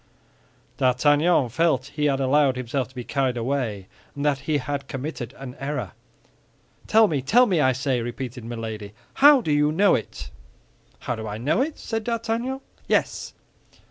D'Artagnan 0.77 1.49
felt 1.49 1.91
he 1.93 2.05
had 2.05 2.19
allowed 2.19 2.55
himself 2.55 2.87
to 2.87 2.95
be 2.95 3.03
carried 3.03 3.37
away, 3.37 3.85
and 4.15 4.25
that 4.25 4.39
he 4.49 4.57
had 4.57 4.87
committed 4.87 5.35
an 5.37 5.53
error. 5.59 5.91
"Tell 6.87 7.07
me, 7.07 7.21
tell 7.21 7.45
me, 7.45 7.57
tell 7.57 7.61
me, 7.61 7.61
I 7.61 7.71
say," 7.71 8.01
repeated 8.01 8.43
Milady, 8.43 8.93
"how 9.13 9.41
do 9.41 9.51
you 9.51 9.71
know 9.71 9.93
it?" 9.93 10.31
"How 11.01 11.15
do 11.15 11.27
I 11.27 11.37
know 11.37 11.61
it?" 11.61 11.77
said 11.77 12.03
D'Artagnan. 12.03 12.61
"Yes." 12.87 13.35